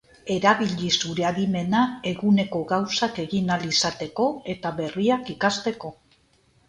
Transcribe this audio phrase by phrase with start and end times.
[0.35, 5.93] Erabili zure adimena eguneko gauzak egin ahal izateko, eta berriak ikasteko.